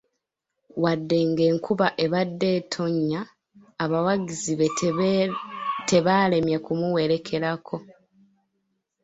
Wadde 0.83 1.17
ng'enkuba 1.29 1.87
ebadde 2.05 2.47
etonnya, 2.59 3.21
abawagizi 3.83 4.53
be 4.59 4.67
tebalemye 5.89 6.57
kumuwerekerako. 6.65 7.77